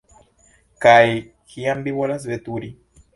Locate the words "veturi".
2.31-2.71